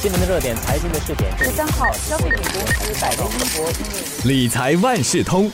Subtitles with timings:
[0.00, 1.36] 新闻的热点，财经的试点。
[1.36, 5.50] 十三号，消费品公司百威英博理财万事通，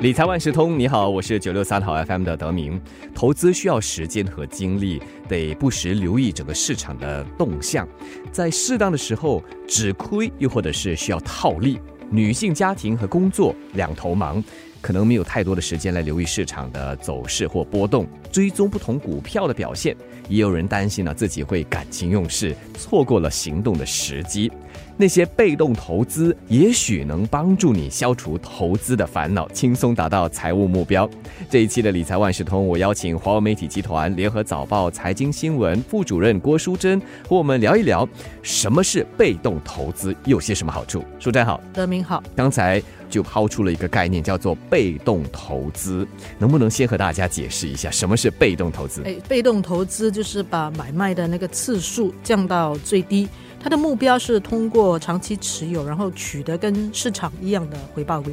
[0.00, 2.78] 理财万事通，你好，我是九六三号 FM 的德明。
[3.14, 7.88] 投资需要时间和精力，得不时留意整个市场的动向，
[8.30, 11.80] 在适当的时候止亏，又或者是需要套利。
[12.10, 14.44] 女性家庭和工作两头忙。
[14.80, 19.96] 可能没有太多的时间来留意市场的走势或波动，追踪不同股票的表现。
[20.28, 24.50] 也有人担心呢，自己会感情用事，错过了行动的时机。
[24.98, 31.08] 那些被动投资也许能帮助你消除投资的烦恼，轻松达到财务目标。
[31.50, 38.08] 这一期的理财万事通，我邀请华为媒体集团联合早报财经新闻副主任郭淑珍和我们聊一聊
[38.42, 41.04] 什么是被动投资，有些什么好处。
[41.18, 42.22] 淑珍好，德明好。
[42.34, 46.08] 刚才就抛出了一个概念，叫做被动投资，
[46.38, 49.02] 能不能先和大家解释一下什么是被动投资？
[49.04, 53.28] 哎，被动投资就是把买卖的那个次数降到最低。
[53.66, 58.32] 它的目标是通过长期持有，然后取得跟市场一样的回报率。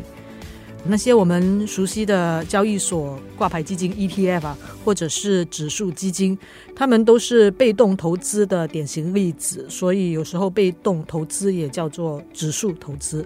[0.86, 6.38] 那些我们熟悉的交易所挂牌基金 ETF 啊，或者是指数基金，
[6.76, 9.66] 它们都是被动投资的典型例子。
[9.68, 13.26] 所以有时候被动投资也叫做指数投资。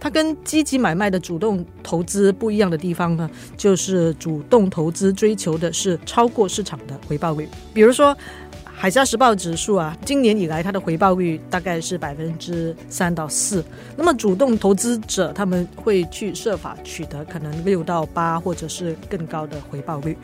[0.00, 7.46] 它跟积极买卖的主动投资不一样的地方呢，就是主动投资追求的是超过市场的回报率。
[7.74, 8.16] 比如说。
[8.76, 13.64] 海峡时报指数啊，今年以来它的回报率大概是百分之三到四。
[13.96, 20.16] 那么主动投资者他们会去设法取得可能六到八或者是更高的回报率。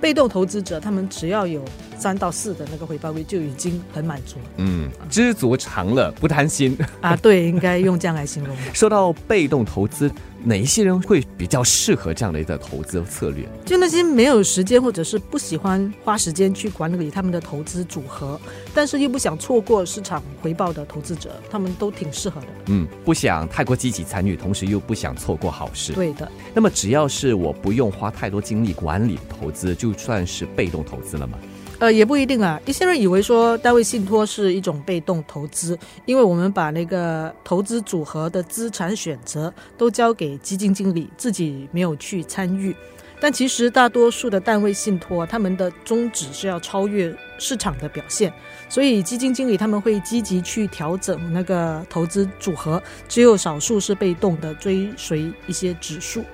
[0.00, 1.64] 被动投资者他们只要有
[1.98, 4.36] 三到四的那个回报率就已经很满足。
[4.58, 8.56] 嗯，知足常乐，不贪心 啊，对，应该用这样来形容。
[8.72, 10.08] 说到被动投资。
[10.44, 13.46] 哪一些人会比较适合这样的一个投资策略？
[13.66, 18.40] 就那些没有时间或者是不喜欢花时间去管理他们的投资组合，
[18.74, 22.46] 但是又不想错过市场回报的投资者，他们都挺适合的。
[22.66, 25.92] 嗯，不想太过积极参与，同时又不想错过好事。
[25.92, 26.30] 对的。
[26.54, 31.38] 那么只要是我不用花太多精力管理投资，就算是被动投资了吗？
[31.78, 32.60] 呃，也不一定啊。
[32.66, 42.74] 一些人以为说单位信托是一种被动投资，因为我们把那个投资组合的资产选择都交给基金经理，自己没有去参与。
[43.20, 48.32] 但其实大多数的单位信托，他们的宗旨是要超越市场的表现，
[48.68, 56.24] 所以基金经理他们会积极去调整那个投资组合，只有少数是被动的追随一些指数。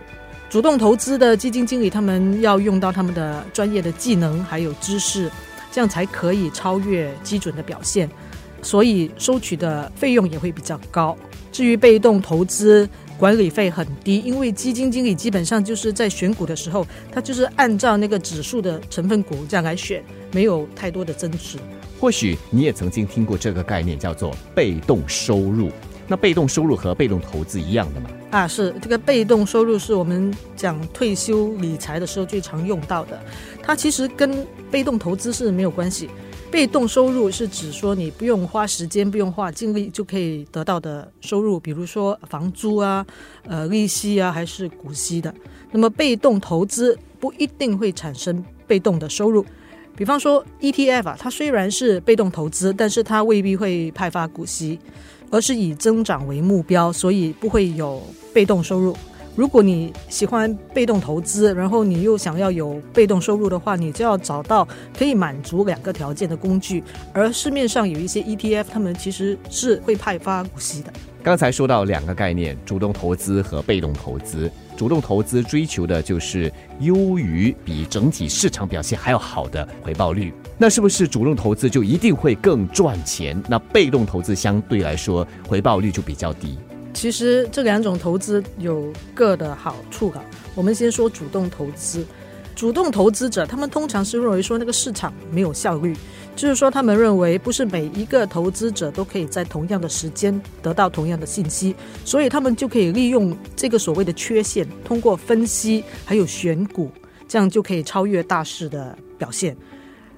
[0.50, 5.28] 主动投资的基金经理，他们要用到他们的专业的技能还有知识，
[5.72, 8.08] 这样才可以超越基准的表现，
[8.62, 11.16] 所以收取的费用也会比较高。
[11.50, 12.88] 至于被动投资，
[13.18, 21.58] 管理费很低，因为基金经理基本上就是在选股的时候，他就是按照那个指数的成分股这样来选，没有太多的增值。
[22.00, 25.70] 或许你也曾经听过这个概念，叫做被动收入。
[26.06, 28.10] 那被动收入和被动投资一样的吗？
[28.34, 33.16] 啊，是这个被动收入是我们讲退休理财的时候最常用到的。
[33.62, 36.10] 它其实跟被动投资是没有关系。
[36.50, 43.06] 被动收入是指说你不用花时间、不用花精力就可以得到的收入，比如说房租啊、
[43.46, 45.32] 呃利息啊，还是股息的。
[45.70, 49.46] 那么被动投资不一定会产生被动的收入。
[49.94, 54.80] 比方说 ETF 啊，它虽然是被动投资，但是它未必会派发股息。
[55.34, 58.00] 而是以增长为目标，所以不会有
[58.32, 58.96] 被动收入。
[59.34, 66.84] 如果你喜欢被动投资，然后你又想要有被动收入的话，你就要找到可以满足两个条件的工具。
[67.12, 70.92] 而市面上有一些 ETF，他们其实是会派发股息的。
[71.20, 74.48] 刚才说到两个概念：主动投资和被动投资。
[74.76, 80.32] 主动投资追求的就是优于比整体市场表现还要好的回报率。
[80.58, 83.40] 那是不是主动投资就一定会更赚钱？
[83.48, 86.58] 那被动投资相对来说回报率就比较低。
[86.92, 90.20] 其实这两种投资有各的好处的。
[90.54, 92.06] 我们先说主动投资，
[92.54, 95.96] 主动投资者他们通常是认为说那个市场没有效率。
[96.36, 101.74] 就是说，他们认为不是每一个投资者都可以在同样的时间得到同样的信息，
[102.04, 106.90] 所以他们就可以利用这个所谓的缺陷，通过分析还有选股，
[107.28, 109.56] 这样就可以超越大势的表现。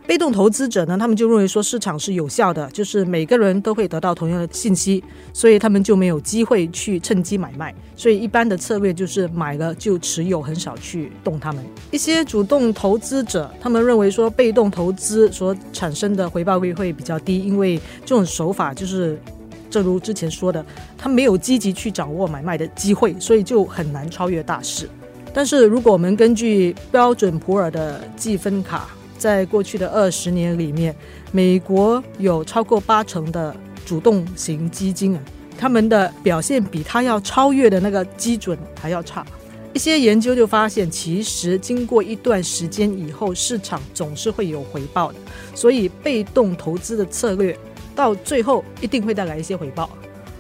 [0.07, 7.75] 被动投资者呢，他们就认为说市场是有效的，就是每个人都会得到同样的信息，所以他们就没有机会去趁机买卖。
[7.97, 11.65] 所以一般的策略就是买了就持有，很少去动他们。
[11.91, 19.21] 一些主动投资者，他们认为说被动投资所产生的回报率会比较低，因为这种手法就是
[19.69, 20.65] 正如之前说的，
[20.97, 24.89] 他没有积极去掌握买卖的机会，所以就很难超越大势。
[25.35, 28.89] 但是如果我们根据标准普尔的计分卡，
[29.19, 30.95] 在过去的二十年里面，
[31.33, 33.55] 美国有超过八成的
[33.85, 35.21] 主动型基金啊，
[35.59, 39.27] 他们的表现比它要超越的那个基准还要差。
[39.73, 45.19] 一些研究就发现，其实经过一段时间以后，市场总是会有回报的。
[45.55, 47.55] 所以，被动投资的策略
[47.95, 49.91] 到最后一定会带来一些回报，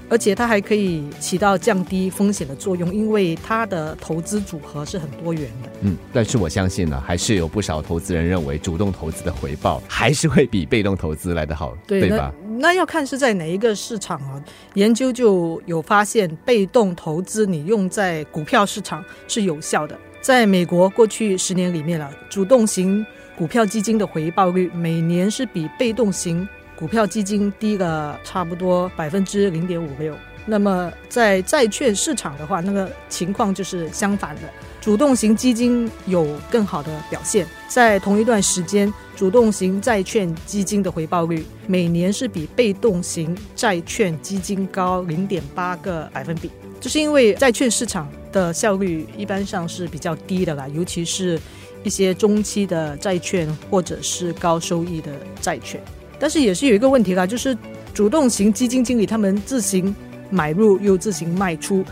[0.08, 5.70] 而且它还可以起到降低风险的作用，因为它的投资组合是很多元的。
[5.80, 12.32] 嗯，但是我相信呢，还是有不少投资人认为，主动投资的回报还是会比被动投资来得好，对吧？
[12.58, 14.42] 那要看是在哪一个市场啊？
[14.74, 19.98] 研究就有发现，被动投资你用在股票市场是有效的。
[20.22, 23.04] 在美国过去十年里面了，主动型
[23.36, 26.48] 股票基金的回报率每年是比被动型
[26.78, 30.14] 股票基金低了差不多百分之零点五六。
[30.48, 34.42] 那么在债券市场的话，那个情况就是相反的。
[34.80, 46.48] 主动型基金有更好的表现，在同一段时间，主动型债券基金的回报率每年是比被动型债券基金高零点八个百分比。
[46.78, 51.40] 就是因为债券市场的效率一般上是比较低的啦，尤其是
[51.82, 55.82] 一些中期的债券或者是高收益的债券。
[56.18, 57.56] 但是也是有一个问题啦，就是
[57.92, 59.94] 主动型基金经理他们自行
[60.30, 61.84] 买入又自行卖出。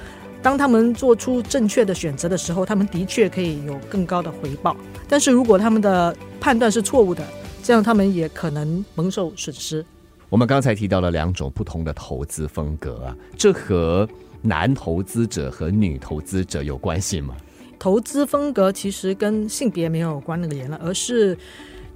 [0.42, 4.76] 当他们做出正确的选择的时候，他们的确可以有更高的回报。
[5.08, 7.24] 但是如果他们的判断是错误的，
[7.62, 9.84] 这样他们也可能蒙受损失。
[10.28, 14.06] 我们刚才提到了两种不同的投资风格啊，这和
[14.42, 17.34] 男投资者和女投资者有关系吗？
[17.78, 21.36] 投资风格其实跟性别没有关联了，而是。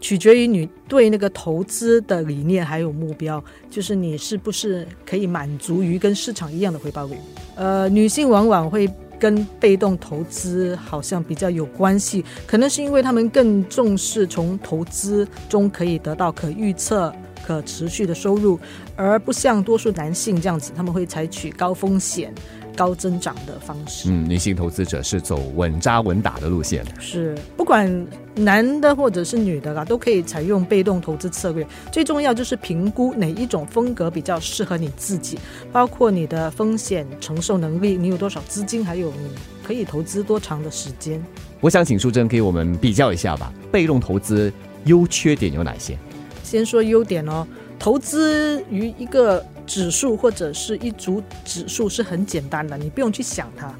[0.00, 7.16] 取决于你对那个投资的理念还有目标，就是你是不是可以满足于跟市场一样的回报率。
[7.56, 17.12] 呃，女性往往会跟被动投资好像比较有关系，可能是因为他们更重视从投资中可以得到可预测、
[17.44, 18.56] 可持续的收入，
[18.94, 22.32] 而不像多数男性这样子，他们会采取高风险。
[22.78, 24.08] 高增长的方式。
[24.08, 26.86] 嗯，女性投资者是走稳扎稳打的路线。
[27.00, 31.66] 是，不管男的或者是女的啦，都可以采用被动投资策略。
[31.90, 35.36] 最重要就是评估哪一种风格比较适合你自己，
[35.72, 39.30] 包括你的风险承受能力，你有多少资金，还有你
[39.66, 41.20] 可以投资多长的时间。
[41.60, 44.52] 我想请淑珍给我们比较一下吧，被动投资
[44.84, 45.98] 优缺点有哪些？
[46.44, 47.44] 先说优点哦，
[47.76, 49.44] 投资于一个。
[49.68, 53.72] 指数或者是一组指数是很简单的，你不用去想它。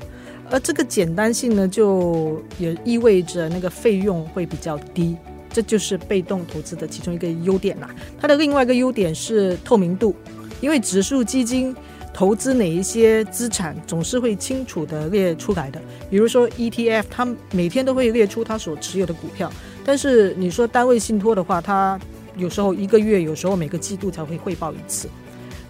[0.50, 5.16] 而这个简单性呢，就也意味着那个费用会比较低，
[5.50, 7.90] 这就是被动投资的其中一个优点啦。
[8.20, 10.14] 它的另外一个优点是透明度，
[10.60, 11.74] 因为指数基金
[12.14, 15.80] 投资哪一些资产总是会清楚的列出来的。
[16.10, 19.52] 比如说 ETF，它每天都会列出它所持有的股票，
[19.84, 21.98] 但是你说单位信托的话，它
[22.36, 25.08] 有时候一个月，有时候每个季度才会汇报一次。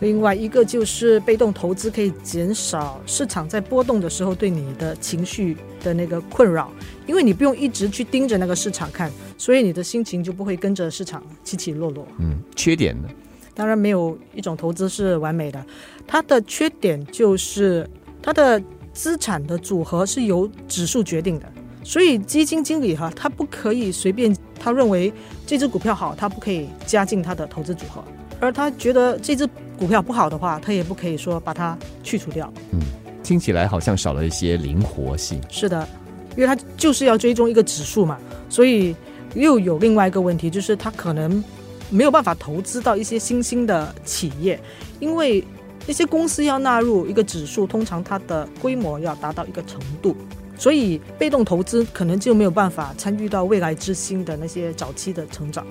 [0.00, 6.70] 另外一个就是被动投资可以减少市场在波动的时候对你的情绪的那个困扰，
[7.06, 12.06] 因为你不用一直去盯着那个市场看，所以你的心情就不会跟着市场起起落落。
[12.18, 13.08] 嗯，缺点呢？
[13.54, 15.64] 当然没有一种投资是完美的，
[16.06, 17.88] 它的缺点就是
[18.22, 18.62] 它的
[18.92, 21.52] 资产的组合是由指数决定的，
[21.82, 25.12] 所以基金经理哈，他不可以随便他认为
[25.44, 28.04] 这只股票好，他不可以加进他的投资组合。
[28.40, 29.48] 而他觉得这只
[29.78, 32.52] 股票不好的话，他也不可以说把它去除掉。
[32.72, 32.80] 嗯，
[33.22, 35.40] 听起来好像少了一些灵活性。
[35.48, 35.88] 是的，
[36.36, 38.18] 因为它就是要追踪一个指数嘛，
[38.48, 38.94] 所以
[39.34, 41.42] 又有另外一个问题，就是它可能
[41.90, 44.60] 没有办法投资到一些新兴的企业，
[44.98, 45.44] 因为
[45.86, 50.16] 那些公司要纳入一个指数，通常它的规模要达到一个程度，
[50.58, 55.64] 所以被动投资可能就没有办法参与到未来之星的那些早期的成长。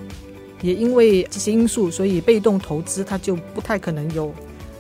[0.61, 4.33] 也因为这些因素，所以被动投资它就不太可能有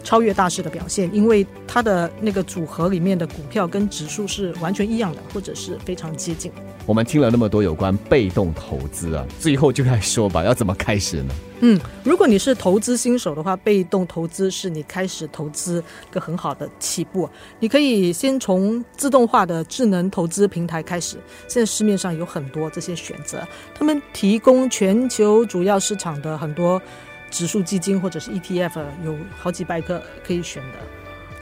[0.03, 6.51] 超越大势的表现，因为它的那个组合里面的股票跟指数是完全一样的，或者是非常接近。
[6.87, 11.35] 我们听了那么多有关被动投资啊，最后就来说吧，要怎么开始呢？
[11.59, 17.29] 嗯，如果你是投资新手的话，被动投资是你开始投资一个很好的起步。
[17.59, 21.17] 你可以先从自动化的智能投资平台开始，
[21.49, 26.81] 现在市面上有很多这些选择，他们提供全球主要市场的很多
[27.29, 30.77] 指数基金或者是 ETF，有好几百个可以选的。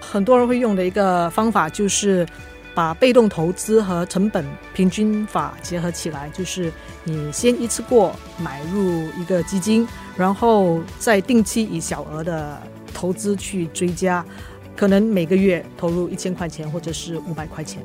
[0.02, 2.26] 很多人会用的一个方法就是。
[2.76, 6.72] 把被动投资和成本平均法结合起来，就是
[7.06, 12.62] 你先一次过买入一个基金，然后再定期以小额的
[12.94, 14.24] 投资去追加，
[14.76, 17.82] 可能每个月投入一千块钱或者是五百块钱。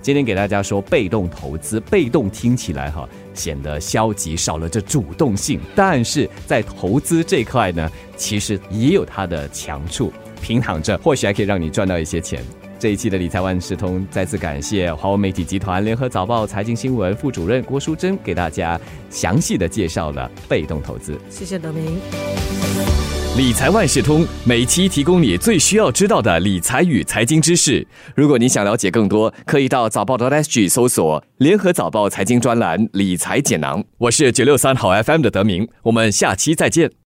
[0.00, 5.60] 今天给大家说被动投资，被动听起来哈显得消极，少了这主动性。
[5.74, 10.12] 但是在投资这块呢，其实也有它的强处，
[10.42, 12.42] 平躺着或许还可以让你赚到一些钱。
[12.84, 21.18] 这一期的理财万事通，再次感谢华为媒体集团联合早报财经新闻副主任郭淑珍给大家详细的介绍了被动投资。
[21.30, 21.98] 谢谢德明。
[23.38, 27.86] 理财万事通每期提供你最需要知道的理财与财经知识。
[28.14, 33.82] 如果你想了解更多，可以到早报的 SG 搜索联合早报财经专栏理财简囊。
[33.96, 36.90] 我是九六三好 FM 的德明，我们下期再见。